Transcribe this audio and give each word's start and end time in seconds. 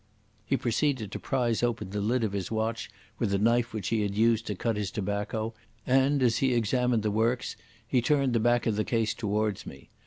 He 0.47 0.57
proceeded 0.57 1.11
to 1.11 1.19
prise 1.19 1.61
open 1.61 1.91
the 1.91 2.01
lid 2.01 2.23
of 2.23 2.31
his 2.31 2.49
watch 2.49 2.89
with 3.19 3.29
the 3.29 3.37
knife 3.37 3.71
he 3.85 4.01
had 4.01 4.15
used 4.15 4.47
to 4.47 4.55
cut 4.55 4.75
his 4.75 4.89
tobacco, 4.89 5.53
and, 5.85 6.23
as 6.23 6.37
he 6.39 6.55
examined 6.55 7.03
the 7.03 7.11
works, 7.11 7.55
he 7.87 8.01
turned 8.01 8.33
the 8.33 8.39
back 8.39 8.65
of 8.65 8.75
the 8.77 8.83
case 8.83 9.13
towards 9.13 9.67
me. 9.67 9.91